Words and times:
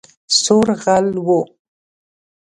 سور 0.41 0.67
غل 0.83 1.07
وو 1.25 1.41